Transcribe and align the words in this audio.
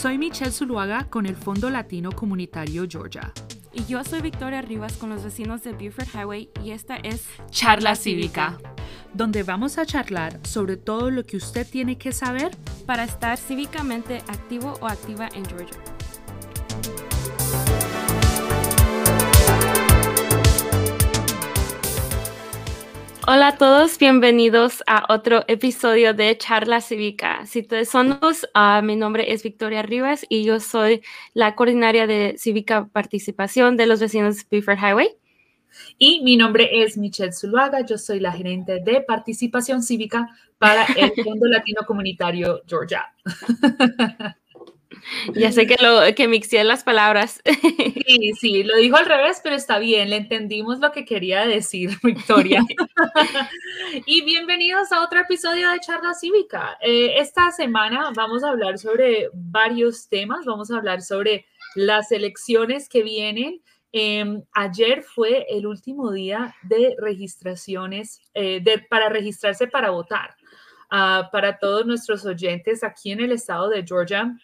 Soy 0.00 0.16
Michelle 0.16 0.52
Zuluaga 0.52 1.08
con 1.10 1.26
el 1.26 1.34
Fondo 1.34 1.70
Latino 1.70 2.12
Comunitario 2.12 2.86
Georgia. 2.88 3.32
Y 3.72 3.84
yo 3.86 4.04
soy 4.04 4.20
Victoria 4.20 4.62
Rivas 4.62 4.92
con 4.92 5.10
los 5.10 5.24
vecinos 5.24 5.64
de 5.64 5.72
Buford 5.72 6.06
Highway 6.14 6.50
y 6.62 6.70
esta 6.70 6.94
es 6.98 7.26
Charla 7.50 7.96
Cívica, 7.96 8.58
donde 9.12 9.42
vamos 9.42 9.76
a 9.76 9.84
charlar 9.84 10.38
sobre 10.46 10.76
todo 10.76 11.10
lo 11.10 11.24
que 11.24 11.36
usted 11.36 11.66
tiene 11.68 11.98
que 11.98 12.12
saber 12.12 12.52
para 12.86 13.02
estar 13.02 13.36
cívicamente 13.38 14.18
activo 14.28 14.74
o 14.80 14.86
activa 14.86 15.30
en 15.34 15.44
Georgia. 15.46 15.76
Hola 23.30 23.48
a 23.48 23.56
todos, 23.58 23.98
bienvenidos 23.98 24.82
a 24.86 25.04
otro 25.12 25.44
episodio 25.48 26.14
de 26.14 26.38
Charla 26.38 26.80
Cívica. 26.80 27.44
Si 27.44 27.60
ustedes 27.60 27.90
son 27.90 28.18
dos, 28.22 28.48
ah, 28.54 28.80
mi 28.82 28.96
nombre 28.96 29.34
es 29.34 29.42
Victoria 29.42 29.82
Rivas 29.82 30.24
y 30.30 30.44
yo 30.44 30.60
soy 30.60 31.02
la 31.34 31.54
coordinaria 31.54 32.06
de 32.06 32.36
Cívica 32.38 32.88
Participación 32.90 33.76
de 33.76 33.84
los 33.84 34.00
vecinos 34.00 34.48
de 34.48 34.56
Buford 34.56 34.78
Highway. 34.78 35.10
Y 35.98 36.22
mi 36.24 36.38
nombre 36.38 36.70
es 36.82 36.96
Michelle 36.96 37.34
Zuluaga, 37.34 37.84
yo 37.84 37.98
soy 37.98 38.18
la 38.18 38.32
gerente 38.32 38.80
de 38.82 39.02
participación 39.02 39.82
cívica 39.82 40.26
para 40.56 40.86
el 40.96 41.12
Fondo 41.22 41.48
Latino 41.48 41.82
Comunitario 41.86 42.62
Georgia. 42.66 43.12
Ya 45.34 45.52
sé 45.52 45.66
que, 45.66 45.76
lo, 45.82 46.00
que 46.14 46.28
mixé 46.28 46.62
las 46.64 46.84
palabras. 46.84 47.42
Sí, 48.08 48.32
sí, 48.40 48.62
lo 48.62 48.76
dijo 48.76 48.96
al 48.96 49.04
revés, 49.04 49.40
pero 49.42 49.54
está 49.54 49.78
bien, 49.78 50.08
le 50.08 50.16
entendimos 50.16 50.78
lo 50.78 50.92
que 50.92 51.04
quería 51.04 51.46
decir, 51.46 51.90
Victoria. 52.02 52.64
Y 54.06 54.22
bienvenidos 54.22 54.92
a 54.92 55.02
otro 55.02 55.20
episodio 55.20 55.70
de 55.70 55.78
Charla 55.80 56.14
Cívica. 56.14 56.78
Eh, 56.80 57.18
esta 57.18 57.50
semana 57.50 58.10
vamos 58.14 58.42
a 58.42 58.48
hablar 58.48 58.78
sobre 58.78 59.28
varios 59.34 60.08
temas, 60.08 60.46
vamos 60.46 60.70
a 60.70 60.78
hablar 60.78 61.02
sobre 61.02 61.44
las 61.74 62.10
elecciones 62.10 62.88
que 62.88 63.02
vienen. 63.02 63.62
Em, 63.92 64.42
ayer 64.52 65.02
fue 65.02 65.46
el 65.50 65.66
último 65.66 66.10
día 66.10 66.54
de 66.62 66.96
registraciones, 66.98 68.22
eh, 68.32 68.60
de, 68.62 68.78
para 68.78 69.10
registrarse 69.10 69.66
para 69.66 69.90
votar. 69.90 70.34
Ah, 70.90 71.28
para 71.30 71.58
todos 71.58 71.84
nuestros 71.84 72.24
oyentes 72.24 72.82
aquí 72.82 73.10
en 73.10 73.20
el 73.20 73.32
estado 73.32 73.68
de 73.68 73.84
Georgia, 73.86 74.34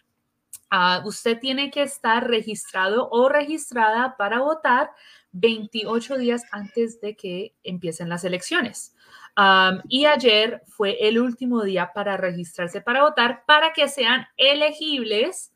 Ah, 0.69 1.01
usted 1.05 1.39
tiene 1.39 1.69
que 1.69 1.83
estar 1.83 2.27
registrado 2.27 3.07
o 3.09 3.29
registrada 3.29 4.15
para 4.17 4.39
votar 4.39 4.91
28 5.31 6.17
días 6.17 6.43
antes 6.51 6.99
de 7.01 7.15
que 7.15 7.53
empiecen 7.63 8.09
las 8.09 8.23
elecciones. 8.23 8.93
y 9.89 10.05
ayer 10.05 10.61
fue 10.65 10.97
el 11.09 11.19
último 11.19 11.61
día 11.61 11.91
para 11.93 12.15
registrarse 12.15 12.79
para 12.79 13.03
votar 13.03 13.43
para 13.45 13.73
que 13.73 13.89
sean 13.89 14.25
elegibles 14.37 15.51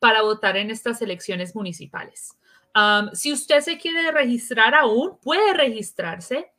para 0.00 0.22
votar 0.22 0.56
en 0.56 0.72
estas 0.72 1.00
elecciones 1.00 1.54
municipales. 1.54 2.36
si 3.12 3.32
usted 3.32 3.60
se 3.60 3.78
quiere 3.78 4.10
registrar 4.10 4.74
aún, 4.74 5.18
puede 5.22 5.54
registrarse, 5.54 6.52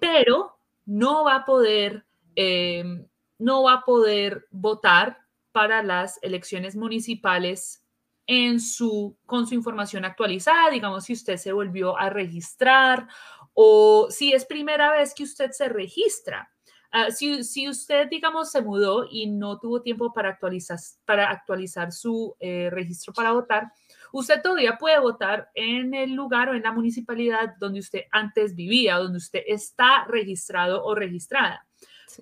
pero 0.00 0.56
no 0.86 1.24
va 1.24 1.36
a 1.36 1.44
poder, 1.44 2.04
em, 2.34 3.06
no 3.38 3.62
va 3.64 3.74
a 3.74 3.84
poder 3.84 4.46
votar 4.50 5.23
para 5.54 5.84
las 5.84 6.18
elecciones 6.20 6.74
municipales 6.74 7.84
en 8.26 8.58
su, 8.58 9.16
con 9.24 9.46
su 9.46 9.54
información 9.54 10.04
actualizada, 10.04 10.68
digamos, 10.70 11.04
si 11.04 11.12
usted 11.12 11.36
se 11.36 11.52
volvió 11.52 11.96
a 11.96 12.10
registrar 12.10 13.06
o 13.52 14.08
si 14.10 14.32
es 14.32 14.44
primera 14.46 14.90
vez 14.90 15.14
que 15.14 15.22
usted 15.22 15.52
se 15.52 15.68
registra. 15.68 16.50
Ah, 16.90 17.12
si, 17.12 17.44
si, 17.44 17.68
usted, 17.68 18.08
digamos, 18.08 18.50
se 18.50 18.62
mudó 18.62 19.06
y 19.08 19.28
no 19.28 19.60
tuvo 19.60 19.80
tiempo 19.80 20.12
para 20.12 20.30
actualizar, 20.30 20.78
para 21.04 21.30
actualizar 21.30 21.92
su 21.92 22.34
eh, 22.40 22.68
registro 22.72 23.12
para 23.12 23.30
votar, 23.30 23.70
usted 24.12 24.42
todavía 24.42 24.76
puede 24.76 24.98
votar 24.98 25.50
en 25.54 25.94
el 25.94 26.14
lugar 26.14 26.48
o 26.48 26.54
en 26.54 26.64
la 26.64 26.72
municipalidad 26.72 27.54
donde 27.60 27.78
usted 27.78 28.02
antes 28.10 28.56
vivía, 28.56 28.96
donde 28.96 29.18
usted 29.18 29.42
está 29.46 30.04
registrado 30.06 30.84
o 30.84 30.96
registrada. 30.96 31.64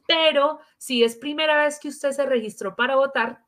Pero 0.07 0.61
si 0.79 1.03
es 1.05 1.17
primera 1.17 1.65
vez 1.65 1.79
que 1.79 1.89
usted 1.89 2.13
se 2.13 2.27
registró 2.27 2.75
para 2.77 2.97
votar, 2.97 3.45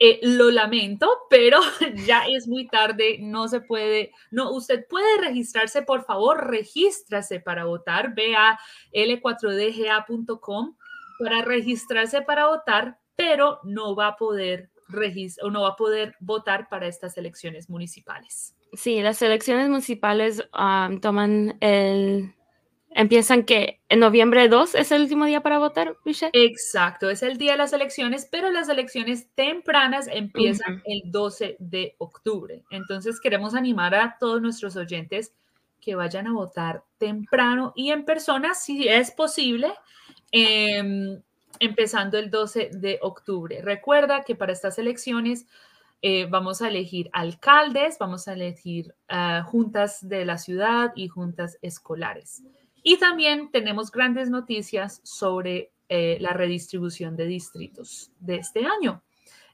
eh, 0.00 0.20
lo 0.22 0.52
lamento, 0.52 1.10
pero 1.28 1.58
ya 2.06 2.24
es 2.28 2.46
muy 2.46 2.68
tarde, 2.68 3.18
no 3.20 3.48
se 3.48 3.60
puede, 3.60 4.12
no, 4.30 4.52
usted 4.52 4.86
puede 4.88 5.20
registrarse, 5.20 5.82
por 5.82 6.04
favor, 6.04 6.48
regístrase 6.48 7.40
para 7.40 7.64
votar, 7.64 8.14
ve 8.14 8.36
a 8.36 8.58
l4dga.com 8.92 10.76
para 11.18 11.42
registrarse 11.42 12.22
para 12.22 12.46
votar, 12.46 13.00
pero 13.16 13.58
no 13.64 13.96
va 13.96 14.08
a 14.08 14.16
poder 14.16 14.70
o 15.42 15.50
no 15.50 15.62
va 15.62 15.68
a 15.68 15.76
poder 15.76 16.16
votar 16.20 16.68
para 16.68 16.86
estas 16.86 17.18
elecciones 17.18 17.68
municipales. 17.68 18.56
Sí, 18.72 19.02
las 19.02 19.20
elecciones 19.20 19.68
municipales 19.68 20.48
toman 21.02 21.58
el 21.60 22.34
empiezan 22.90 23.44
que 23.44 23.80
en 23.88 24.00
noviembre 24.00 24.48
2 24.48 24.74
es 24.74 24.92
el 24.92 25.02
último 25.02 25.24
día 25.24 25.42
para 25.42 25.58
votar, 25.58 25.96
Michelle. 26.04 26.30
Exacto, 26.34 27.10
es 27.10 27.22
el 27.22 27.38
día 27.38 27.52
de 27.52 27.58
las 27.58 27.72
elecciones, 27.72 28.26
pero 28.30 28.50
las 28.50 28.68
elecciones 28.68 29.28
tempranas 29.34 30.08
empiezan 30.08 30.82
el 30.84 31.02
12 31.06 31.56
de 31.58 31.94
octubre. 31.98 32.64
Entonces 32.70 33.20
queremos 33.20 33.54
animar 33.54 33.94
a 33.94 34.16
todos 34.18 34.40
nuestros 34.40 34.76
oyentes 34.76 35.32
que 35.80 35.94
vayan 35.94 36.26
a 36.26 36.32
votar 36.32 36.82
temprano 36.98 37.72
y 37.76 37.90
en 37.90 38.04
persona, 38.04 38.54
si 38.54 38.88
es 38.88 39.10
posible, 39.10 39.72
em, 40.32 41.20
empezando 41.60 42.18
el 42.18 42.30
12 42.30 42.70
de 42.72 42.98
octubre. 43.02 43.62
Recuerda 43.62 44.22
que 44.22 44.34
para 44.34 44.52
estas 44.52 44.78
elecciones 44.78 45.46
eh, 46.02 46.26
vamos 46.26 46.62
a 46.62 46.68
elegir 46.68 47.10
alcaldes, 47.12 47.98
vamos 47.98 48.28
a 48.28 48.34
elegir 48.34 48.94
ah, 49.08 49.42
juntas 49.44 50.06
de 50.06 50.24
la 50.24 50.38
ciudad 50.38 50.92
y 50.94 51.08
juntas 51.08 51.58
escolares. 51.60 52.44
Y 52.88 52.96
también 52.96 53.50
tenemos 53.50 53.92
grandes 53.92 54.30
noticias 54.30 55.02
sobre 55.04 55.72
eh, 55.90 56.16
la 56.22 56.32
redistribución 56.32 57.16
de 57.16 57.26
distritos 57.26 58.10
de 58.18 58.36
este 58.36 58.64
año, 58.64 59.02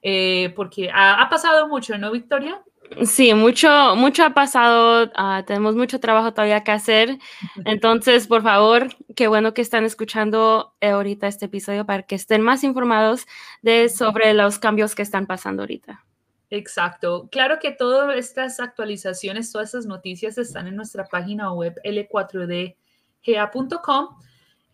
eh, 0.02 0.52
porque 0.54 0.88
ha, 0.94 1.28
pasado 1.28 1.66
mucho, 1.66 1.98
¿no, 1.98 2.12
Victoria? 2.12 2.62
Sí, 3.04 3.34
mucho, 3.34 3.96
mucho 3.96 4.22
ha 4.22 4.30
pasado, 4.34 5.10
ah, 5.16 5.42
tenemos 5.44 5.74
mucho 5.74 5.98
trabajo 5.98 6.32
todavía 6.32 6.62
que 6.62 6.70
hacer. 6.70 7.18
Entonces, 7.64 8.28
por 8.28 8.44
favor, 8.44 8.94
qué 9.16 9.26
bueno 9.26 9.52
que 9.52 9.62
están 9.62 9.84
escuchando 9.84 10.72
eh, 10.80 10.90
ahorita 10.90 11.26
este 11.26 11.46
episodio 11.46 11.84
para 11.84 12.04
que 12.04 12.14
estén 12.14 12.40
más 12.40 12.62
informados 12.62 13.26
de 13.62 13.88
sobre 13.88 14.32
los 14.32 14.60
cambios 14.60 14.94
que 14.94 15.02
están 15.02 15.26
pasando 15.26 15.64
ahorita. 15.64 16.04
Exacto. 16.50 17.28
Claro 17.32 17.58
que 17.58 17.72
todas 17.72 18.16
estas 18.16 18.60
actualizaciones, 18.60 19.50
todas 19.50 19.70
estas 19.70 19.86
noticias 19.86 20.38
están 20.38 20.68
en 20.68 20.76
nuestra 20.76 21.06
página 21.06 21.52
web 21.52 21.74
L4D 21.82 22.76
gea.com 23.24 24.08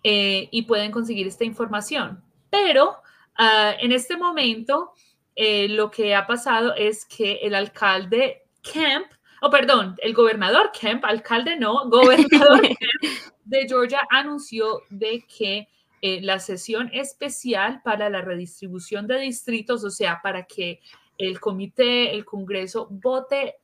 eh, 0.03 0.49
y 0.51 0.63
pueden 0.63 0.91
conseguir 0.91 1.27
esta 1.27 1.45
información. 1.45 2.23
Pero 2.51 2.97
ah, 3.37 3.73
en 3.79 3.93
este 3.93 4.17
momento 4.17 4.93
eh, 5.37 5.69
lo 5.69 5.91
que 5.91 6.15
ha 6.15 6.27
pasado 6.27 6.75
es 6.75 7.05
que 7.05 7.35
el 7.43 7.55
alcalde 7.55 8.43
Kemp, 8.63 9.07
o 9.41 9.47
oh, 9.47 9.51
perdón, 9.51 9.97
el 10.03 10.13
gobernador 10.13 10.71
Kemp, 10.79 11.05
alcalde 11.05 11.57
no, 11.57 11.85
gobernador 11.89 12.61
Kemp 12.61 13.33
de 13.45 13.67
Georgia 13.67 14.01
anunció 14.11 14.83
de 14.91 15.25
que 15.27 15.69
eh, 16.03 16.21
la 16.23 16.39
sesión 16.39 16.89
especial 16.93 17.83
para 17.83 18.09
la 18.09 18.23
redistribución 18.23 19.07
de 19.07 19.19
distritos, 19.19 19.85
o 19.85 19.91
sea, 19.91 20.21
para 20.23 20.45
que 20.45 20.81
el 21.19 21.41
comité, 21.41 22.15
el 22.15 22.25
Congreso 22.25 22.89
vote 22.91 23.57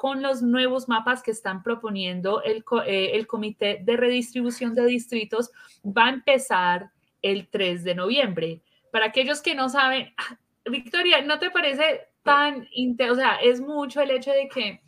con 0.00 0.22
los 0.22 0.40
nuevos 0.40 0.88
mapas 0.88 1.22
que 1.22 1.30
están 1.30 1.62
proponiendo 1.62 2.42
el, 2.42 2.64
eh, 2.86 3.10
el 3.12 3.26
Comité 3.26 3.80
de 3.82 3.98
Redistribución 3.98 4.74
de 4.74 4.86
Distritos, 4.86 5.50
va 5.84 6.06
a 6.06 6.08
empezar 6.08 6.90
el 7.20 7.48
3 7.48 7.84
de 7.84 7.94
noviembre. 7.94 8.62
Para 8.90 9.04
aquellos 9.04 9.42
que 9.42 9.54
no 9.54 9.68
saben, 9.68 10.14
ah, 10.16 10.38
Victoria, 10.64 11.20
¿no 11.20 11.38
te 11.38 11.50
parece 11.50 12.08
tan, 12.22 12.66
o 13.10 13.14
sea, 13.14 13.34
es 13.42 13.60
mucho 13.60 14.00
el 14.00 14.12
hecho 14.12 14.30
de 14.30 14.48
que 14.48 14.80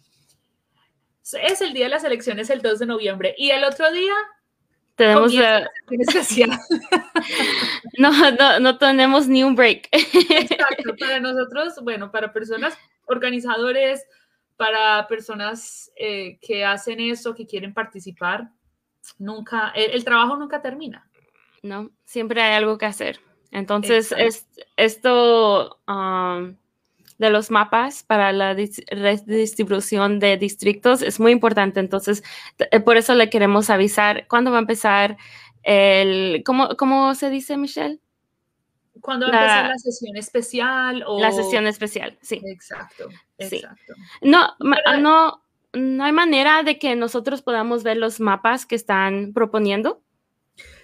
es 1.43 1.61
el 1.61 1.75
día 1.75 1.85
de 1.85 1.91
las 1.91 2.05
elecciones 2.05 2.49
el 2.49 2.63
2 2.63 2.79
de 2.79 2.87
noviembre 2.87 3.35
y 3.37 3.51
el 3.51 3.65
otro 3.65 3.93
día 3.93 4.15
tenemos 4.95 5.35
no, 7.99 8.31
no, 8.31 8.61
no 8.61 8.79
tenemos 8.79 9.29
ni 9.29 9.45
un 9.45 9.57
break. 9.57 9.91
Exacto, 9.93 10.97
para 10.99 11.21
nosotros, 11.21 11.75
bueno, 11.83 12.11
para 12.11 12.33
personas, 12.33 12.79
organizadores, 13.05 14.07
para 14.63 15.09
personas 15.09 15.91
eh, 15.97 16.39
que 16.41 16.65
hacen 16.65 17.01
eso, 17.01 17.35
que 17.35 17.47
quieren 17.47 17.75
participar, 17.75 18.49
nunca, 19.19 19.73
el, 19.75 20.05
trabajo 20.05 20.37
nunca 20.37 20.63
termina. 20.63 21.11
No, 21.65 21.91
siempre 22.05 22.41
hay 22.41 22.55
algo 22.55 22.79
que 22.79 22.87
hacer. 22.87 23.19
Entonces, 23.51 24.15
es, 24.17 24.47
esto 24.77 25.81
um, 25.89 26.55
de 27.19 27.31
los 27.31 27.51
mapas 27.51 28.05
para 28.05 28.31
la 28.31 28.55
redistribución 28.55 30.21
de 30.21 30.37
distritos 30.37 31.03
es 31.03 31.19
muy 31.19 31.33
importante. 31.33 31.81
Entonces, 31.81 32.23
eh, 32.59 32.79
por 32.79 32.97
eso 32.97 33.15
le 33.17 33.31
queremos 33.31 33.69
avisar 33.69 34.29
cuándo 34.29 34.53
va 34.53 34.59
a 34.59 34.61
empezar 34.61 35.17
el, 35.65 36.45
¿cómo, 36.47 36.77
cómo 36.77 37.17
se 37.17 37.31
dice, 37.31 37.57
Michelle? 37.57 37.99
¿Cuándo 39.01 39.27
va 39.29 39.33
a 39.33 39.41
empezar 39.41 39.69
la 39.71 39.79
sesión 39.79 40.17
especial? 40.17 41.03
O... 41.05 41.21
La 41.21 41.33
sesión 41.33 41.67
especial, 41.67 42.17
sí. 42.23 42.41
Exacto, 42.45 43.09
exacto. 43.43 43.95
No, 44.21 44.55
no, 45.01 45.43
no 45.73 46.05
hay 46.05 46.13
manera 46.13 46.63
de 46.63 46.79
que 46.79 46.97
nosotros 46.97 47.43
podamos 47.43 47.83
ver 47.83 47.97
los 47.97 48.21
mapas 48.21 48.67
que 48.67 48.75
están 48.75 49.33
proponiendo. 49.33 50.03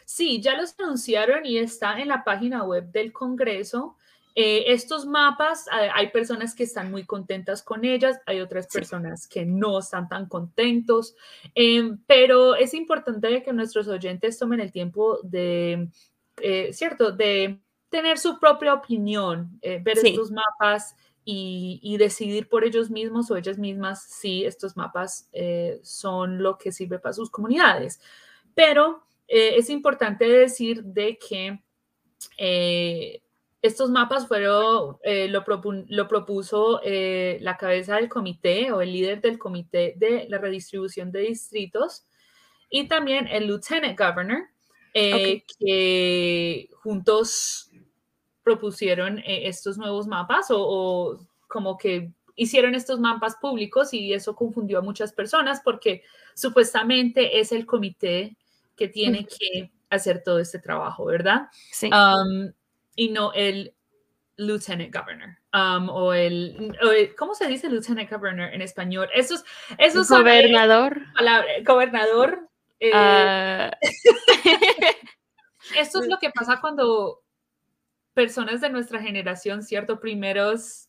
Sí, 0.05 0.41
ya 0.41 0.57
los 0.57 0.75
anunciaron 0.79 1.45
y 1.45 1.59
está 1.59 2.01
en 2.01 2.09
la 2.09 2.25
página 2.25 2.65
web 2.65 2.91
del 2.91 3.13
Congreso. 3.13 3.97
Eh, 4.35 4.73
estos 4.73 5.05
mapas, 5.05 5.67
hay 5.71 6.11
personas 6.11 6.55
que 6.55 6.63
están 6.63 6.91
muy 6.91 7.05
contentas 7.05 7.63
con 7.63 7.85
ellas, 7.85 8.21
hay 8.25 8.41
otras 8.41 8.69
personas 8.69 9.27
que 9.27 9.45
no 9.45 9.81
están 9.81 10.09
tan 10.09 10.27
contentos, 10.27 11.17
em, 11.55 11.99
pero 12.07 12.55
es 12.55 12.73
importante 12.73 13.43
que 13.43 13.53
nuestros 13.53 13.89
oyentes 13.89 14.39
tomen 14.39 14.61
el 14.61 14.71
tiempo 14.71 15.19
de, 15.25 15.89
eh, 16.41 16.73
¿cierto?, 16.73 17.11
de 17.11 17.61
tener 17.89 18.19
su 18.19 18.39
propia 18.39 18.75
opinión, 18.75 19.59
eh, 19.61 19.81
ver 19.83 19.99
estos 19.99 20.31
mapas 20.31 20.95
y, 21.31 21.97
decidir 21.99 22.49
por 22.49 22.65
ellos 22.65 22.91
mismos 22.91 23.31
o 23.31 23.37
ellas 23.37 23.59
mismas 23.59 24.03
si 24.03 24.45
estos 24.45 24.77
mapas 24.77 25.29
son 25.83 26.43
lo 26.43 26.57
que 26.57 26.73
sirve 26.73 26.99
para 26.99 27.13
sus 27.13 27.31
comunidades. 27.31 28.01
Pero 28.55 29.03
es 29.27 29.69
importante 29.69 30.27
decir 30.27 30.83
de 30.85 31.19
que 31.19 31.61
estos 33.61 33.91
mapas 33.91 34.29
fueron, 34.29 34.99
eh, 35.03 35.29
lo, 35.29 35.45
propuso 35.45 36.81
eh, 36.85 37.39
la 37.41 37.57
cabeza 37.57 37.97
del 37.97 38.09
comité 38.09 38.71
o 38.73 38.81
el 38.81 38.93
líder 38.93 39.21
del 39.21 39.39
comité 39.39 39.95
de 39.97 40.27
la 40.29 40.39
redistribución 40.39 41.11
de 41.11 41.21
distritos 41.21 42.07
y 42.71 42.87
también 42.87 43.27
el 43.27 43.47
lieutenant 43.47 43.99
governor, 43.99 44.45
eh, 44.95 45.43
que 45.59 46.69
juntos 46.83 47.68
propusieron 48.49 49.21
estos 49.27 49.77
nuevos 49.77 50.07
mapas 50.07 50.47
o, 50.49 51.21
como 51.49 51.77
que 51.77 52.11
hicieron 52.35 52.75
estos 52.75 52.99
mapas 52.99 53.37
públicos 53.37 53.93
y 53.93 54.15
eso 54.15 54.35
confundió 54.35 54.79
a 54.79 54.83
muchas 54.83 55.13
personas 55.13 55.61
porque 55.63 56.03
supuestamente 56.35 57.41
es 57.41 57.53
el 57.53 57.67
comité 57.67 58.39
que 58.75 58.89
tiene 58.89 59.27
que 59.27 59.71
hacer 59.91 60.23
todo 60.25 60.39
este 60.39 60.59
trabajo, 60.61 61.05
¿verdad? 61.05 61.49
Sí. 61.71 61.91
Um, 61.93 62.51
y 62.97 63.11
no 63.11 63.35
el 63.35 63.75
lieutenant 64.37 64.95
governor 64.95 65.37
um, 65.53 65.91
o, 65.91 66.15
el, 66.15 66.75
¿cómo 67.19 67.35
se 67.35 67.49
dice 67.49 67.69
lieutenant 67.69 68.11
governor 68.11 68.55
en 68.55 68.63
español? 68.63 69.11
Esos, 69.15 69.45
esos 69.77 70.09
gobernador. 70.09 71.03
gobernador. 71.67 72.49
Eh, 72.81 72.93
ah. 72.95 73.77
esto 75.77 76.01
es 76.01 76.09
lo 76.09 76.17
que 76.19 76.31
pasa 76.31 76.63
cuando 76.63 77.21
personas 78.19 78.61
de 78.61 78.69
nuestra 78.69 79.01
generación, 79.01 79.63
¿cierto? 79.63 80.01
Primeros 80.01 80.89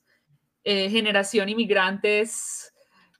eh, 0.63 0.89
generación 0.89 1.47
inmigrantes, 1.47 2.73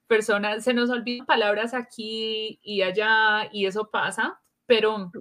personas, 0.08 0.64
se 0.64 0.74
nos 0.74 0.90
olvidan 0.90 1.26
palabras 1.26 1.74
aquí 1.74 2.58
y 2.60 2.82
allá 2.82 3.48
y 3.52 3.66
eso 3.66 3.88
pasa, 3.88 4.40
pero 4.66 5.12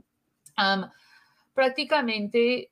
prácticamente 1.54 2.72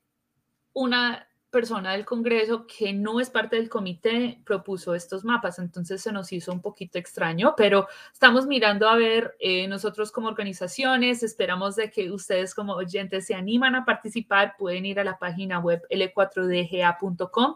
una 0.73 1.29
persona 1.57 1.93
del 1.93 2.05
Congreso 2.05 2.67
que 2.67 2.93
no 2.93 3.19
es 3.19 3.31
parte 3.31 3.55
del 3.55 3.67
comité 3.67 4.39
propuso 4.45 4.93
estos 4.93 5.25
mapas, 5.25 5.57
entonces 5.57 6.03
se 6.03 6.11
nos 6.11 6.31
hizo 6.31 6.51
un 6.51 6.61
poquito 6.61 6.99
extraño, 6.99 7.55
pero 7.57 7.87
estamos 8.13 8.45
mirando 8.45 8.87
a 8.87 8.95
ver 8.95 9.35
eh, 9.39 9.67
nosotros 9.67 10.11
como 10.11 10.27
organizaciones, 10.27 11.23
esperamos 11.23 11.75
de 11.75 11.89
que 11.89 12.11
ustedes 12.11 12.53
como 12.53 12.73
oyentes 12.73 13.25
se 13.25 13.33
animan 13.33 13.73
a 13.73 13.85
participar, 13.85 14.53
pueden 14.55 14.85
ir 14.85 14.99
a 14.99 15.03
la 15.03 15.17
página 15.17 15.57
web 15.57 15.81
l4dga.com 15.89 17.55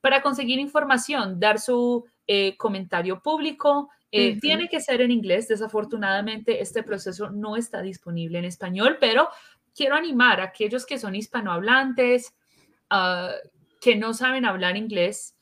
para 0.00 0.22
conseguir 0.22 0.58
información, 0.58 1.38
dar 1.38 1.60
su 1.60 2.04
eh, 2.26 2.56
comentario 2.56 3.22
público. 3.22 3.90
Eh, 4.10 4.40
tiene 4.40 4.68
que 4.68 4.80
ser 4.80 5.02
en 5.02 5.12
inglés, 5.12 5.46
desafortunadamente 5.46 6.60
este 6.60 6.82
proceso 6.82 7.30
no 7.30 7.56
está 7.56 7.80
disponible 7.80 8.40
en 8.40 8.44
español, 8.44 8.96
pero 8.98 9.28
quiero 9.72 9.94
animar 9.94 10.40
a 10.40 10.44
aquellos 10.44 10.84
que 10.84 10.98
son 10.98 11.14
hispanohablantes, 11.14 12.34
Ah, 12.90 13.32
que 13.80 13.96
no 13.96 14.14
saben 14.14 14.44
hablar 14.44 14.76
inglés 14.76 15.36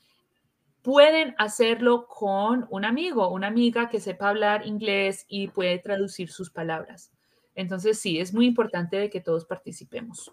pueden 0.85 1.33
hacerlo 1.39 2.05
con 2.07 2.67
un 2.69 2.85
amigo, 2.85 3.29
una 3.29 3.47
amiga 3.47 3.89
que 3.89 3.99
sepa 3.99 4.29
hablar 4.29 4.67
inglés 4.67 5.25
y 5.27 5.47
puede 5.47 5.79
traducir 5.79 6.29
sus 6.29 6.51
palabras. 6.51 7.11
Entonces, 7.55 7.99
sí, 7.99 8.19
es 8.19 8.35
muy 8.35 8.45
importante 8.45 9.09
que 9.09 9.19
todos 9.19 9.45
participemos. 9.45 10.31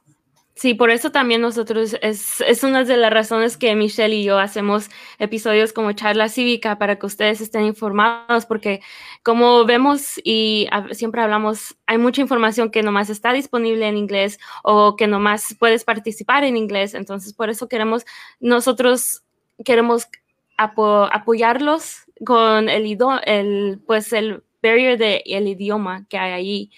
Sí, 0.54 0.74
por 0.74 0.90
eso 0.90 1.10
también 1.10 1.40
nosotros 1.40 1.96
es, 2.02 2.40
es, 2.42 2.62
una 2.62 2.84
de 2.84 2.96
las 2.98 3.10
razones 3.12 3.56
que 3.56 3.74
Michelle 3.74 4.14
y 4.14 4.24
yo 4.24 4.38
hacemos 4.38 4.90
episodios 5.18 5.72
como 5.72 5.92
charla 5.92 6.28
cívica 6.28 6.78
para 6.78 6.98
que 6.98 7.06
ustedes 7.06 7.40
estén 7.40 7.64
informados, 7.64 8.44
porque 8.44 8.82
como 9.22 9.64
vemos 9.64 10.20
y 10.22 10.68
siempre 10.92 11.22
hablamos, 11.22 11.76
hay 11.86 11.96
mucha 11.96 12.20
información 12.20 12.70
que 12.70 12.82
nomás 12.82 13.08
está 13.08 13.32
disponible 13.32 13.88
en 13.88 13.96
inglés 13.96 14.38
o 14.62 14.94
que 14.96 15.06
nomás 15.06 15.56
puedes 15.58 15.84
participar 15.84 16.44
en 16.44 16.58
inglés. 16.58 16.94
Entonces, 16.94 17.32
por 17.32 17.48
eso 17.48 17.66
queremos, 17.66 18.04
nosotros 18.38 19.22
queremos 19.64 20.06
apoyarlos 20.58 22.04
con 22.26 22.68
el, 22.68 22.98
el, 23.24 23.80
pues 23.86 24.12
el 24.12 24.44
barrier 24.62 24.98
del 24.98 25.22
el 25.26 25.48
idioma 25.48 26.06
que 26.08 26.18
hay 26.18 26.32
ahí. 26.32 26.70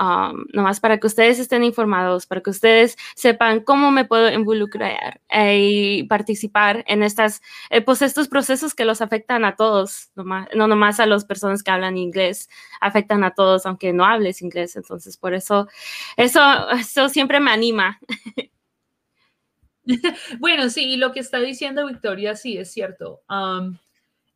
Um, 0.00 0.44
nomás 0.52 0.78
para 0.78 0.98
que 0.98 1.08
ustedes 1.08 1.40
estén 1.40 1.64
informados, 1.64 2.24
para 2.24 2.40
que 2.40 2.50
ustedes 2.50 2.96
sepan 3.16 3.58
cómo 3.64 3.90
me 3.90 4.04
puedo 4.04 4.30
involucrar 4.30 5.20
y 5.28 6.04
participar 6.04 6.84
en 6.86 7.02
estas, 7.02 7.42
eh, 7.70 7.80
pues 7.80 8.00
estos 8.02 8.28
procesos 8.28 8.76
que 8.76 8.84
los 8.84 9.00
afectan 9.00 9.44
a 9.44 9.56
todos, 9.56 10.10
no 10.14 10.68
nomás 10.68 11.00
a 11.00 11.06
las 11.06 11.24
personas 11.24 11.64
que 11.64 11.72
hablan 11.72 11.96
inglés, 11.96 12.48
afectan 12.80 13.24
a 13.24 13.32
todos, 13.32 13.66
aunque 13.66 13.92
no 13.92 14.04
hables 14.04 14.40
inglés. 14.40 14.76
Entonces, 14.76 15.16
por 15.16 15.34
eso, 15.34 15.66
eso, 16.16 16.40
eso 16.70 17.08
siempre 17.08 17.40
me 17.40 17.50
anima. 17.50 17.98
Bueno, 20.38 20.68
sí, 20.68 20.98
lo 20.98 21.12
que 21.12 21.20
está 21.20 21.40
diciendo 21.40 21.86
Victoria, 21.86 22.36
sí, 22.36 22.58
es 22.58 22.70
cierto. 22.70 23.22
Um, 23.30 23.78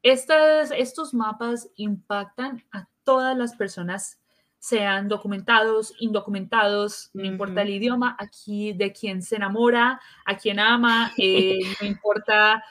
estos 0.02 1.14
mapas 1.14 1.68
impactan 1.76 2.64
a 2.72 2.88
todas 3.04 3.36
las 3.36 3.54
personas 3.54 4.18
sean 4.58 5.08
documentados, 5.08 5.92
indocumentados, 5.98 7.10
no 7.14 7.24
importa 7.24 7.62
el 7.62 7.70
idioma, 7.70 8.16
aquí 8.18 8.72
de 8.72 8.92
quien 8.92 9.20
se 9.20 9.34
enamora, 9.34 10.00
a 10.24 10.36
quien 10.36 10.60
ama, 10.60 11.12
eh, 11.18 11.58
no 11.80 11.86
importa 11.86 12.62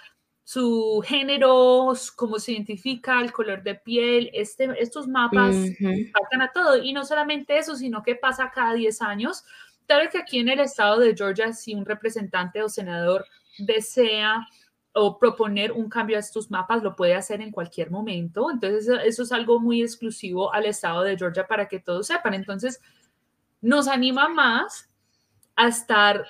su 0.44 1.04
género, 1.06 1.94
cómo 2.16 2.40
se 2.40 2.54
identifica, 2.54 3.22
el 3.22 3.32
color 3.32 3.62
de 3.64 3.76
piel, 3.76 4.30
este, 4.34 4.70
estos 4.82 5.08
mapas 5.08 5.56
uh 5.56 6.42
a 6.42 6.52
todo. 6.54 6.78
Y 6.78 6.94
no 6.94 7.06
solamente 7.06 7.58
eso, 7.58 7.76
sino 7.76 8.04
que 8.04 8.16
pasa 8.16 8.52
cada 8.54 8.74
10 8.74 9.02
años. 9.02 9.44
Tal 9.86 10.02
vez 10.02 10.12
que 10.12 10.18
aquí 10.18 10.40
en 10.40 10.50
el 10.50 10.60
estado 10.60 11.00
de 11.00 11.16
Georgia, 11.16 11.54
si 11.54 11.74
un 11.76 11.86
representante 11.86 12.62
o 12.64 12.70
senador 12.70 13.26
desea 13.60 14.48
o 14.94 15.18
proponer 15.18 15.72
un 15.72 15.90
cambio 15.90 16.18
a 16.18 16.20
estos 16.20 16.52
mapas 16.52 16.84
lo 16.84 16.96
puede 16.96 17.16
hacer 17.16 17.42
en 17.42 17.52
cualquier 17.52 17.92
momento. 17.92 18.52
Entonces, 18.52 18.88
eso 19.06 19.24
es 19.24 19.32
algo 19.32 19.60
muy 19.60 19.82
exclusivo 19.82 20.54
al 20.54 20.66
estado 20.66 21.04
de 21.04 21.18
Georgia 21.18 21.48
para 21.48 21.68
que 21.68 21.80
todos 21.80 22.08
sepan. 22.08 22.34
Entonces, 22.34 22.82
nos 23.62 23.88
anima 23.88 24.28
más 24.28 24.90
a 25.56 25.68
estar 25.68 26.26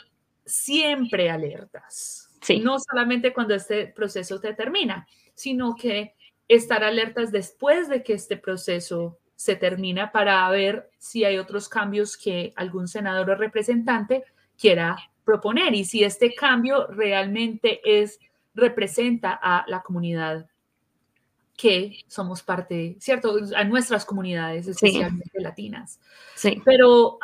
siempre 0.46 1.30
alertas. 1.30 2.30
No 2.64 2.78
solamente 2.80 3.34
cuando 3.34 3.54
este 3.56 3.88
proceso 3.88 4.40
te 4.40 4.54
termina, 4.54 5.08
sino 5.34 5.76
que 5.76 6.16
estar 6.48 6.84
alertas 6.84 7.32
después 7.32 7.88
de 7.88 8.04
que 8.04 8.14
este 8.14 8.36
proceso 8.36 9.20
se 9.36 9.56
termina 9.56 10.12
para 10.12 10.50
ver 10.50 10.90
si 10.98 11.24
hay 11.24 11.38
otros 11.38 11.70
cambios 11.70 12.18
que 12.18 12.54
algún 12.56 12.88
senador 12.88 13.30
o 13.30 13.36
representante 13.36 14.24
quiera 14.58 14.98
proponer 15.24 15.74
y 15.74 15.86
si 15.86 16.04
este 16.04 16.34
cambio 16.36 16.88
realmente 16.88 17.80
es 17.84 18.20
representa 18.54 19.40
a 19.42 19.66
la 19.68 19.82
comunidad 19.82 20.48
que 21.56 22.00
somos 22.08 22.42
parte, 22.42 22.98
¿cierto? 23.00 23.38
A 23.56 23.64
nuestras 23.64 24.06
comunidades, 24.06 24.68
especialmente 24.68 25.30
latinas. 25.42 26.00
Sí. 26.36 26.62
Pero, 26.66 27.20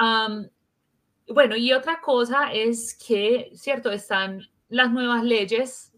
bueno, 1.28 1.56
y 1.56 1.74
otra 1.74 2.00
cosa 2.02 2.54
es 2.54 2.96
que, 2.96 3.50
¿cierto? 3.56 3.92
Están 3.92 4.48
las 4.70 4.92
nuevas 4.92 5.24
leyes 5.24 5.94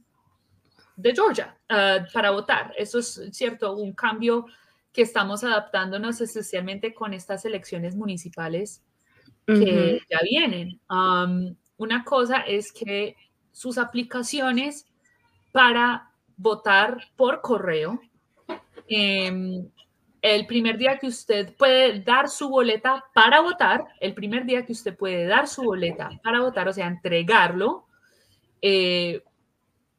de 0.96 1.14
Georgia 1.14 1.58
ah, 1.70 2.06
para 2.14 2.32
votar. 2.32 2.74
Eso 2.78 3.00
es, 3.00 3.22
¿cierto? 3.32 3.76
Un 3.76 3.94
cambio 3.94 4.46
que 4.92 5.02
estamos 5.02 5.44
adaptándonos 5.44 6.22
especialmente 6.22 6.94
con 6.94 7.14
estas 7.14 7.46
elecciones 7.46 7.96
municipales 7.96 8.84
que 9.46 10.00
ya 10.10 10.20
vienen. 10.24 10.80
una 11.78 12.04
cosa 12.04 12.42
es 12.42 12.72
que 12.72 13.16
sus 13.52 13.78
aplicaciones 13.80 14.86
para 15.52 16.12
votar 16.38 16.98
por 17.16 17.42
correo. 17.42 18.00
Em, 18.88 19.70
el 20.22 20.48
primer 20.48 20.78
día 20.78 20.98
que 20.98 21.08
usted 21.08 21.56
puede 21.56 22.02
dar 22.02 22.30
su 22.30 22.50
boleta 22.50 23.06
para 23.14 23.42
votar, 23.42 23.86
el 24.00 24.14
primer 24.14 24.46
día 24.46 24.66
que 24.66 24.74
usted 24.74 24.96
puede 24.98 25.26
dar 25.26 25.48
su 25.48 25.64
boleta 25.64 26.10
para 26.24 26.42
votar, 26.42 26.68
o 26.68 26.74
sea, 26.74 26.88
entregarlo, 26.88 27.86
eh, 28.62 29.24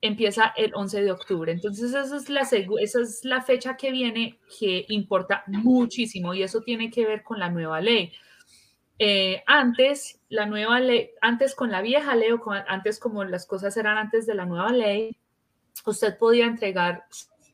empieza 0.02 0.52
el 0.56 0.72
11 0.74 1.02
de 1.02 1.12
octubre. 1.12 1.52
Entonces, 1.52 1.94
esa 1.94 2.16
es, 2.16 2.28
la, 2.28 2.40
esa 2.40 3.00
es 3.00 3.24
la 3.24 3.42
fecha 3.42 3.76
que 3.76 3.90
viene 3.92 4.38
que 4.58 4.84
importa 4.88 5.44
muchísimo 5.46 6.34
y 6.34 6.42
eso 6.42 6.60
tiene 6.62 6.90
que 6.90 7.06
ver 7.06 7.22
con 7.22 7.38
la 7.38 7.50
nueva 7.50 7.80
ley. 7.80 8.12
Eh, 8.98 9.42
antes, 9.46 10.20
la 10.28 10.46
nueva 10.46 10.80
ley, 10.80 11.10
antes 11.22 11.54
con 11.54 11.70
la 11.70 11.80
vieja 11.80 12.14
ley 12.14 12.32
o 12.32 12.40
antes 12.68 12.98
como 12.98 13.24
las 13.24 13.46
cosas 13.46 13.76
eran 13.76 13.96
antes 13.96 14.26
de 14.26 14.34
la 14.34 14.44
nueva 14.44 14.72
ley, 14.72 15.16
usted 15.86 16.18
podía 16.18 16.46
entregar 16.46 17.04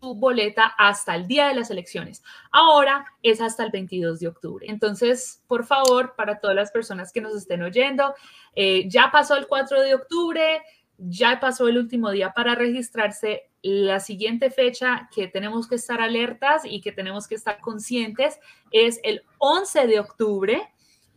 su 0.01 0.15
boleta 0.15 0.75
hasta 0.79 1.15
el 1.15 1.27
día 1.27 1.49
de 1.49 1.55
las 1.55 1.71
elecciones. 1.71 2.23
Ahora 2.51 3.07
es 3.23 3.41
hasta 3.41 3.65
el 3.65 3.71
22 3.71 4.21
de 4.21 4.29
octubre. 4.29 4.67
Entonces, 4.69 5.43
por 5.47 5.65
favor, 5.65 6.15
para 6.17 6.39
todas 6.39 6.57
las 6.57 6.71
personas 6.71 7.13
que 7.13 7.21
nos 7.21 7.35
estén 7.35 7.63
oyendo, 7.63 8.15
eh, 8.55 8.89
ya 8.89 9.11
pasó 9.11 9.37
el 9.37 9.47
4 9.47 9.83
de 9.83 9.95
octubre, 9.95 10.63
ya 10.99 11.41
pasó 11.41 11.69
el 11.69 11.79
último 11.79 12.11
día 12.11 12.33
para 12.33 12.55
registrarse. 12.55 13.51
La 13.63 14.01
siguiente 14.01 14.51
fecha 14.51 15.09
que 15.15 15.29
tenemos 15.29 15.67
que 15.67 15.75
estar 15.75 16.01
alertas 16.01 16.63
y 16.65 16.81
que 16.81 16.93
tenemos 16.93 17.27
que 17.27 17.35
estar 17.35 17.61
conscientes 17.61 18.39
es 18.71 19.01
el 19.03 19.23
11 19.39 19.87
de 19.87 20.01
octubre 20.01 20.69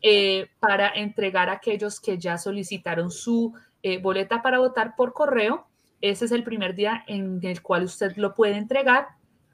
eh, 0.01 0.50
para 0.60 0.89
entregar 0.89 1.50
a 1.50 1.54
aquellos 1.54 2.00
que 2.00 2.18
ya 2.18 2.38
solicitaron 2.38 3.12
su 3.12 3.54
eh, 3.84 4.00
boleta 4.00 4.42
para 4.42 4.60
votar 4.60 4.96
por 4.96 5.13
correo. 5.13 5.69
Ese 6.01 6.25
es 6.25 6.32
el 6.32 6.44
primer 6.44 6.75
día 6.75 7.03
en 7.08 7.39
el 7.44 7.62
cual 7.62 7.84
usted 7.84 8.15
lo 8.15 8.34
puede 8.34 8.56
entregar 8.56 9.08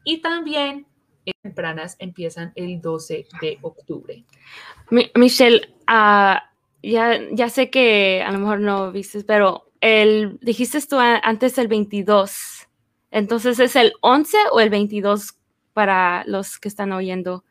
y 0.04 0.22
también 0.22 0.86
tempranas 1.42 1.96
empiezan 2.00 2.52
el 2.56 2.82
12 2.82 3.26
de 3.42 3.58
octubre. 3.62 4.24
Michelle, 5.16 5.74
ah, 5.88 6.52
ya, 6.84 7.20
ya 7.32 7.50
sé 7.50 7.70
que 7.70 8.24
a 8.24 8.32
lo 8.32 8.40
mejor 8.40 8.60
no 8.60 8.92
viste, 8.92 9.24
pero 9.24 9.72
el, 9.82 10.38
dijiste 10.42 10.80
tú 10.88 10.98
antes 11.00 11.58
el 11.58 11.68
22. 11.68 12.68
Entonces, 13.12 13.60
¿es 13.60 13.76
el 13.76 13.94
11 14.02 14.38
o 14.52 14.60
el 14.60 14.70
22 14.70 15.38
para 15.74 16.24
los 16.28 16.60
que 16.60 16.68
están 16.68 16.92
oyendo? 16.92 17.44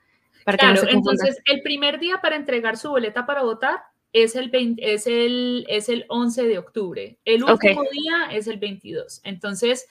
Para 0.45 0.59
claro, 0.59 0.83
entonces 0.89 1.39
el 1.47 1.63
primer 1.63 1.99
día 1.99 2.21
para 2.21 2.37
entregar 2.37 2.77
su 2.77 2.91
boleta 2.91 3.25
para 3.25 3.43
votar 3.43 3.81
es 4.15 4.37
el, 4.37 4.51
es 4.79 5.07
el, 5.07 5.67
es 5.69 5.89
el 5.89 6.07
11 6.09 6.45
de 6.45 6.59
octubre. 6.59 7.19
El 7.25 7.43
último 7.45 7.83
día 7.91 8.29
es 8.31 8.47
el 8.47 8.59
22. 8.59 9.21
Entonces, 9.25 9.89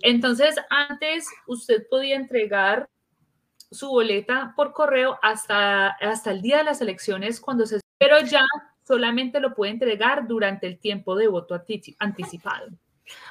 entonces, 0.00 0.54
antes 0.70 1.28
usted 1.46 1.86
podía 1.90 2.14
entregar 2.14 2.88
su 3.70 3.88
boleta 3.88 4.54
por 4.56 4.72
correo 4.72 5.18
hasta, 5.22 5.88
hasta 5.88 6.30
el 6.30 6.40
día 6.40 6.58
de 6.58 6.64
las 6.64 6.80
elecciones 6.80 7.40
cuando 7.40 7.66
se... 7.66 7.80
Pero 7.98 8.20
ya 8.20 8.44
solamente 8.86 9.40
lo 9.40 9.54
puede 9.54 9.72
entregar 9.72 10.28
durante 10.28 10.68
el 10.68 10.78
tiempo 10.78 11.16
de 11.16 11.26
voto 11.26 11.60
anticipado. 11.98 12.68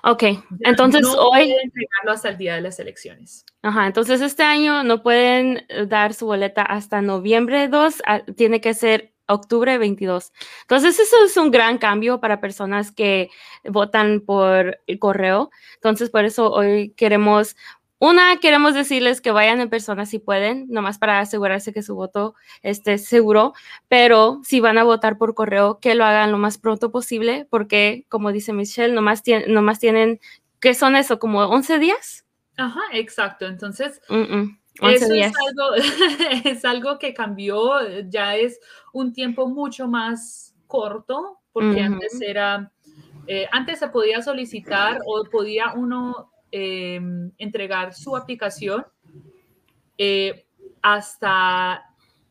Ok, 0.03 0.23
entonces 0.59 1.01
no 1.01 1.13
hoy... 1.13 1.45
Puede 1.45 1.61
entregarlo 1.63 2.11
hasta 2.11 2.29
el 2.29 2.37
día 2.37 2.55
de 2.55 2.61
las 2.61 2.79
elecciones. 2.79 3.45
Ajá, 3.61 3.87
entonces 3.87 4.19
este 4.19 4.43
año 4.43 4.83
no 4.83 5.01
pueden 5.01 5.65
dar 5.87 6.13
su 6.13 6.25
boleta 6.25 6.63
hasta 6.63 7.01
noviembre 7.01 7.69
2, 7.69 8.01
ah, 8.05 8.21
tiene 8.35 8.59
que 8.59 8.73
ser 8.73 9.12
octubre 9.27 9.77
22. 9.77 10.31
Entonces 10.61 10.99
eso 10.99 11.15
es 11.25 11.37
un 11.37 11.51
gran 11.51 11.77
cambio 11.77 12.19
para 12.19 12.41
personas 12.41 12.91
que 12.91 13.29
votan 13.63 14.21
por 14.21 14.79
el 14.87 14.99
correo. 14.99 15.49
Entonces 15.75 16.09
por 16.09 16.25
eso 16.25 16.51
hoy 16.51 16.93
queremos 16.95 17.55
una, 18.05 18.35
queremos 18.41 18.73
decirles 18.73 19.21
que 19.21 19.31
vayan 19.31 19.61
en 19.61 19.69
persona 19.69 20.05
si 20.05 20.19
pueden, 20.19 20.67
nomás 20.67 20.97
para 20.97 21.19
asegurarse 21.19 21.71
que 21.71 21.81
su 21.81 21.95
voto 21.95 22.35
esté 22.61 22.97
seguro, 22.97 23.53
pero 23.87 24.41
si 24.43 24.59
van 24.59 24.77
a 24.77 24.83
votar 24.83 25.17
por 25.17 25.33
correo, 25.35 25.79
que 25.79 25.95
lo 25.95 26.03
hagan 26.03 26.33
lo 26.33 26.37
más 26.37 26.57
pronto 26.57 26.91
posible, 26.91 27.47
porque 27.49 28.05
como 28.09 28.33
dice 28.33 28.51
Michelle, 28.51 28.93
nomás, 28.93 29.23
nomás 29.47 29.79
tienen, 29.79 30.19
¿qué 30.59 30.73
son 30.73 30.97
eso? 30.97 31.17
¿Como 31.17 31.39
11 31.43 31.79
días? 31.79 32.25
Ajá, 32.57 32.81
exacto. 32.91 33.47
Entonces, 33.47 34.01
eso 34.81 35.13
Es, 35.13 35.33
algo, 35.47 35.73
es 36.45 36.65
algo 36.65 36.99
que 36.99 37.13
cambió, 37.13 38.01
ya 38.09 38.35
es 38.35 38.59
un 38.91 39.13
tiempo 39.13 39.47
mucho 39.47 39.87
más 39.87 40.55
corto, 40.67 41.39
porque 41.51 41.81
antes 41.81 42.19
era, 42.21 42.71
eh, 43.27 43.47
antes 43.51 43.79
se 43.79 43.87
podía 43.89 44.21
solicitar 44.21 44.99
o 45.05 45.23
podía 45.29 45.73
uno 45.75 46.33
Em, 46.55 47.31
entregar 47.39 47.95
su 47.95 48.15
aplicación 48.15 48.85
eh, 49.97 50.45
hasta 50.83 51.83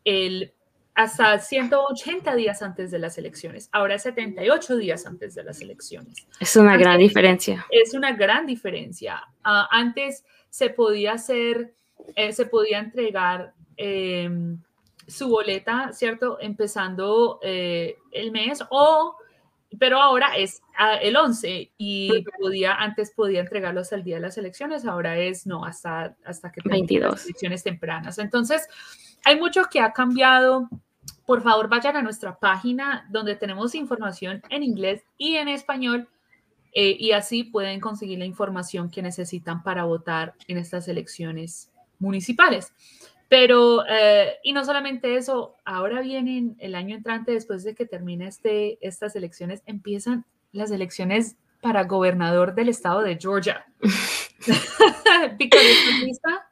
el 0.05 0.55
hasta 0.95 1.41
180 1.41 2.37
días 2.37 2.63
antes 2.63 2.93
de 2.93 3.01
las 3.01 3.19
elecciones. 3.19 3.69
Ahora 3.73 3.99
78 3.99 4.77
días 4.77 5.07
antes 5.07 5.35
de 5.35 5.43
las 5.43 5.61
elecciones. 5.61 6.25
Es 6.39 6.55
una 6.55 6.77
gran 6.77 7.01
diferencia. 7.01 7.67
Es 7.69 7.95
una 7.95 8.13
gran 8.13 8.47
diferencia. 8.47 9.25
Ah, 9.43 9.67
antes 9.73 10.25
se 10.51 10.71
podía 10.71 11.15
hacer, 11.15 11.75
eh, 12.15 12.33
se 12.33 12.47
podía 12.47 12.79
entregar 12.79 13.55
em, 13.77 14.59
su 15.07 15.29
boleta, 15.29 15.93
¿cierto? 15.93 16.39
Empezando 16.41 17.39
eh, 17.43 17.97
el 18.13 18.33
mes 18.33 18.63
o 18.71 19.17
pero 19.79 20.01
ahora 20.01 20.37
es 20.37 20.63
el 21.01 21.17
11 21.17 21.73
y 21.79 22.25
podía, 22.39 22.75
antes 22.75 23.13
podía 23.13 23.41
entregarlos 23.41 23.93
al 23.93 24.05
día 24.05 24.17
de 24.17 24.21
las 24.21 24.37
elecciones, 24.37 24.85
ahora 24.85 25.19
es 25.19 25.47
no, 25.47 25.65
hasta, 25.65 26.17
hasta 26.25 26.53
que 26.53 26.61
22. 26.65 27.11
las 27.11 27.25
elecciones 27.25 27.63
tempranas. 27.63 28.19
Entonces, 28.19 28.69
hay 29.25 29.39
mucho 29.39 29.65
que 29.71 29.81
ha 29.81 29.93
cambiado. 29.93 30.69
Por 31.27 31.43
favor, 31.43 31.69
vayan 31.69 31.97
a 31.97 32.03
nuestra 32.03 32.39
página 32.39 33.07
donde 33.11 33.35
tenemos 33.35 33.75
información 33.75 34.43
en 34.51 34.63
inglés 34.63 35.05
y 35.17 35.37
en 35.37 35.49
español 35.49 36.09
eh, 36.75 36.97
y 36.99 37.13
así 37.13 37.45
pueden 37.45 37.81
conseguir 37.81 38.19
la 38.19 38.25
información 38.25 38.91
que 38.91 39.03
necesitan 39.03 39.63
para 39.63 39.85
votar 39.85 40.35
en 40.49 40.59
estas 40.59 40.89
elecciones 40.89 41.72
municipales. 42.03 42.73
Pero, 43.29 43.85
eh, 43.89 44.35
y 44.43 44.53
no 44.53 44.63
solamente 44.63 45.17
eso, 45.17 45.57
ahora 45.65 46.03
vienen 46.03 46.55
el 46.59 46.75
año 46.75 46.95
entrante, 46.95 47.33
después 47.33 47.65
de 47.65 47.75
que 47.75 47.87
termine 47.87 48.27
este, 48.27 48.77
estas 48.87 49.17
elecciones, 49.17 49.63
empiezan 49.65 50.27
las 50.53 50.71
elecciones 50.71 51.37
para 51.63 51.85
gobernador 51.85 52.55
del 52.55 52.69
estado 52.69 53.01
de 53.01 53.17
Georgia. 53.19 53.65
Victoria, 55.39 55.71
¿estás 55.71 56.01
lista? 56.03 56.49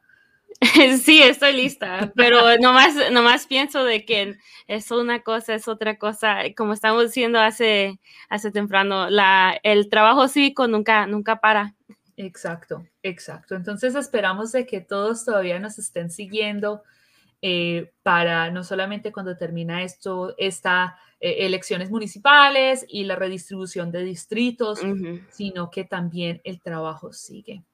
Sí, 1.03 1.23
estoy 1.23 1.55
lista, 1.55 2.13
pero 2.15 2.57
nomás, 2.59 2.95
nomás 3.11 3.47
pienso 3.47 3.83
de 3.85 4.05
que 4.05 4.37
es 4.67 4.91
una 4.91 5.21
cosa, 5.21 5.55
es 5.55 5.69
otra 5.69 5.97
cosa. 5.97 6.43
Como 6.57 6.75
estamos 6.75 7.05
diciendo 7.05 7.41
hace, 7.41 7.99
hace 8.29 8.51
temprano, 8.51 9.09
la, 9.09 9.59
el 9.63 9.89
trabajo 9.89 10.29
cívico 10.29 10.69
nunca, 10.69 11.07
nunca 11.07 11.41
para. 11.41 11.75
Exacto, 12.23 12.87
exacto. 13.03 13.55
Entonces 13.55 13.95
esperamos 13.95 14.53
de 14.53 14.67
que 14.67 14.83
todos 14.83 15.25
todavía 15.25 15.59
nos 15.59 15.79
estén 15.79 16.11
siguiendo 16.11 16.83
eh, 17.41 17.93
para 18.03 18.51
no 18.51 18.63
solamente 18.63 19.11
cuando 19.11 19.39
termina 19.39 19.83
esto, 19.83 20.35
esta 20.37 20.99
eh, 21.19 21.47
elecciones 21.47 21.91
municipales 21.91 22.85
y 22.87 23.05
la 23.05 23.17
redistribución 23.17 23.91
de 23.91 24.05
distritos, 24.05 24.81
sino 25.31 25.71
que 25.71 25.85
también 25.85 26.43
el 26.45 26.61
trabajo 26.61 27.15
sigue. 27.15 27.65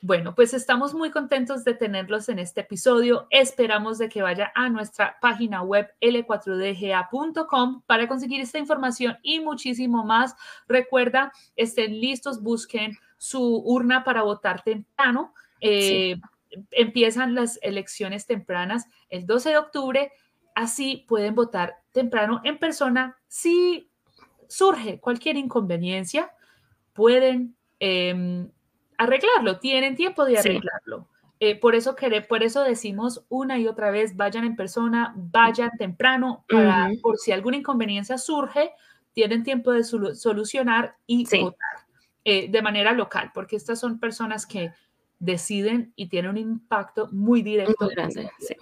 Bueno, 0.00 0.36
pues 0.36 0.54
estamos 0.54 0.94
muy 0.94 1.10
contentos 1.10 1.64
de 1.64 1.74
tenerlos 1.74 2.28
en 2.28 2.38
este 2.38 2.60
episodio. 2.60 3.26
Esperamos 3.30 3.98
de 3.98 4.08
que 4.08 4.22
vaya 4.22 4.52
a 4.54 4.68
nuestra 4.68 5.16
página 5.20 5.62
web 5.62 5.88
l4dga.com 6.00 7.82
para 7.86 8.06
conseguir 8.06 8.40
esta 8.40 8.58
información 8.58 9.18
y 9.22 9.40
muchísimo 9.40 10.04
más. 10.04 10.36
Recuerda, 10.68 11.32
estén 11.56 12.00
listos, 12.00 12.40
busquen 12.40 12.96
su 13.16 13.62
urna 13.64 14.04
para 14.04 14.22
votar 14.22 14.62
temprano. 14.62 15.34
Eh, 15.60 16.16
empiezan 16.70 17.34
las 17.34 17.58
elecciones 17.62 18.26
tempranas 18.26 18.86
el 19.08 19.26
12 19.26 19.50
de 19.50 19.58
octubre, 19.58 20.12
así 20.54 21.04
pueden 21.08 21.34
votar 21.34 21.76
temprano 21.92 22.40
en 22.44 22.58
persona. 22.58 23.16
Si 23.28 23.90
surge 24.48 25.00
cualquier 25.00 25.36
inconveniencia, 25.36 26.30
pueden 26.92 27.56
em, 27.78 28.50
arreglarlo, 28.96 29.58
tienen 29.58 29.96
tiempo 29.96 30.24
de 30.24 30.38
arreglarlo. 30.38 31.08
Eh, 31.38 31.60
por, 31.60 31.74
eso 31.74 31.94
por 32.28 32.42
eso 32.42 32.62
decimos 32.62 33.26
una 33.28 33.58
y 33.58 33.66
otra 33.66 33.90
vez, 33.90 34.16
vayan 34.16 34.44
en 34.44 34.56
persona, 34.56 35.12
vayan 35.16 35.70
temprano, 35.76 36.44
para, 36.48 36.90
por 37.02 37.18
si 37.18 37.30
alguna 37.32 37.58
inconveniencia 37.58 38.16
surge, 38.16 38.70
tienen 39.12 39.42
tiempo 39.42 39.72
de 39.72 39.84
solucionar 39.84 40.96
y 41.06 41.26
votar. 41.38 41.85
Eh, 42.28 42.48
de 42.50 42.60
manera 42.60 42.90
local, 42.90 43.30
porque 43.32 43.54
estas 43.54 43.78
son 43.78 44.00
personas 44.00 44.46
que 44.46 44.72
deciden 45.20 45.92
y 45.94 46.08
tienen 46.08 46.32
un 46.32 46.38
impacto 46.38 47.08
muy 47.12 47.40
directo. 47.40 47.88
grande, 47.88 48.28
sí. 48.40 48.56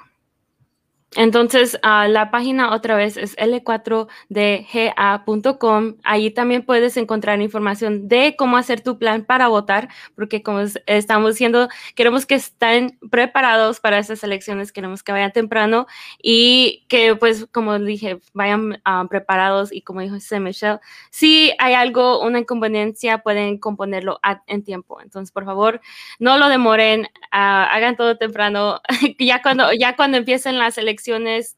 Entonces, 1.16 1.78
ah, 1.83 2.09
la 2.09 2.33
página 2.33 2.75
otra 2.75 2.97
vez 2.97 3.16
es 3.16 3.37
l4dga.com. 3.37 5.94
Ahí 6.02 6.33
también 6.33 6.64
puedes 6.64 6.97
encontrar 6.97 7.40
información 7.40 8.09
de 8.09 8.35
cómo 8.37 8.56
hacer 8.56 8.80
tu 8.80 8.99
plan 8.99 9.25
para 9.25 9.47
votar, 9.49 9.88
porque 10.16 10.42
como 10.42 10.62
estamos 10.87 11.35
diciendo, 11.35 11.68
queremos 11.94 12.26
que 12.26 12.35
estén 12.35 12.99
preparados 13.11 13.78
para 13.78 13.99
esas 13.99 14.25
elecciones, 14.25 14.73
queremos 14.73 15.04
que 15.04 15.12
vayan 15.12 15.30
temprano 15.33 15.87
y 16.21 16.85
que, 16.88 17.14
pues, 17.14 17.47
como 17.52 17.78
dije, 17.78 18.21
vayan 18.33 18.80
ah, 18.85 19.06
preparados 19.09 19.73
y 19.73 19.83
como 19.83 20.00
dijo 20.00 20.16
Michelle, 20.40 20.80
si 21.11 21.52
hay 21.59 21.75
algo, 21.75 22.23
una 22.23 22.40
inconveniencia, 22.40 23.18
pueden 23.18 23.59
componerlo 23.59 24.18
en 24.49 24.64
tiempo. 24.64 25.00
Entonces, 25.00 25.30
por 25.30 25.44
favor, 25.44 25.80
no 26.18 26.38
lo 26.38 26.49
demoren, 26.49 27.06
ah, 27.30 27.68
hagan 27.71 27.94
todo 27.97 28.16
temprano. 28.16 28.80
ya, 29.21 29.42
cuando, 29.42 29.73
ya 29.73 29.94
cuando 29.94 30.18
empiecen 30.18 30.59
las 30.59 30.76
elecciones, 30.76 31.03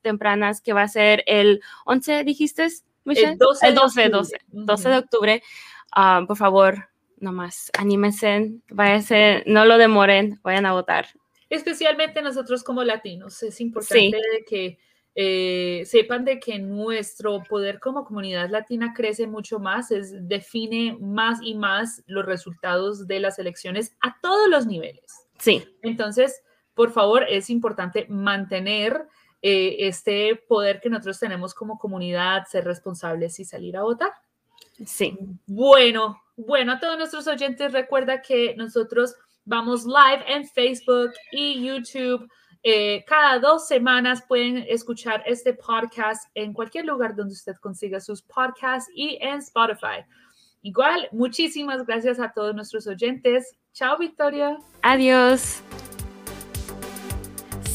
tempranas 0.03 0.61
que 0.61 0.73
va 0.73 0.83
a 0.83 0.89
ser 0.89 1.23
el 1.27 1.61
11, 1.85 2.25
dijiste, 2.25 2.69
Michelle? 3.05 3.33
El 3.33 3.39
12, 3.39 3.67
el 3.69 3.75
12, 3.75 4.09
12, 4.09 4.37
12 4.49 4.89
de 4.89 4.99
octubre. 4.99 5.43
Ah, 5.93 6.25
por 6.27 6.37
favor, 6.37 6.89
nomás 7.19 7.71
anímense, 7.79 8.53
váyanse, 8.71 9.43
no 9.47 9.65
lo 9.65 9.79
demoren, 9.79 10.41
vayan 10.43 10.67
a 10.67 10.73
votar. 10.73 11.07
Especialmente 11.49 12.23
nosotros 12.23 12.65
como 12.65 12.83
latinos, 12.83 13.43
es 13.43 13.61
importante 13.61 14.19
que 14.49 14.79
eh, 15.19 15.85
sepan 15.87 16.27
de 16.27 16.39
que 16.39 16.59
nuestro 16.59 17.43
poder 17.43 17.81
como 17.81 18.05
comunidad 18.05 18.51
latina 18.51 18.93
crece 18.95 19.27
mucho 19.27 19.59
más, 19.59 19.91
es, 19.91 20.29
define 20.29 20.99
más 21.01 21.39
y 21.43 21.55
más 21.55 22.03
los 22.07 22.27
resultados 22.27 23.07
de 23.07 23.21
las 23.21 23.39
elecciones 23.39 23.97
a 24.03 24.21
todos 24.21 24.51
los 24.51 24.67
niveles. 24.67 25.27
Sí. 25.39 25.65
Entonces, 25.83 26.43
por 26.75 26.91
favor, 26.91 27.25
es 27.29 27.49
importante 27.49 28.07
mantener 28.11 29.07
eh, 29.43 29.77
este 29.81 30.37
poder 30.49 30.81
que 30.81 30.91
nosotros 30.91 31.19
tenemos 31.19 31.55
como 31.55 31.79
comunidad, 31.79 32.47
ser 32.47 32.65
responsables 32.65 33.39
y 33.41 33.45
salir 33.45 33.77
a 33.77 33.83
votar. 33.83 34.13
Sí. 34.85 35.17
Bueno, 35.47 36.21
bueno, 36.37 36.73
a 36.73 36.81
todos 36.81 36.99
nuestros 36.99 37.27
oyentes, 37.27 37.73
recuerda 37.73 38.21
que 38.21 38.55
nosotros 38.57 39.15
vamos 39.45 39.87
live 39.87 40.25
en 40.27 40.47
Facebook 40.47 41.13
y 41.33 41.65
YouTube. 41.65 42.29
Eh, 42.63 43.05
cada 43.07 43.39
dos 43.39 43.69
semanas 43.69 44.25
pueden 44.27 44.59
escuchar 44.69 45.23
este 45.25 45.55
podcast 45.55 46.29
en 46.35 46.53
cualquier 46.53 46.85
lugar 46.85 47.15
donde 47.15 47.33
usted 47.33 47.55
consiga 47.61 48.01
sus 48.01 48.23
podcasts 48.23 48.91
y 48.95 49.19
en 49.21 49.39
Spotify. 49.39 50.05
Igual, 50.63 51.09
muchísimas 51.13 51.87
gracias 51.87 52.19
a 52.19 52.33
todos 52.33 52.55
nuestros 52.55 52.87
oyentes. 52.89 53.57
Chao, 53.73 53.97
Victoria. 53.99 54.59
Adiós. 54.83 55.63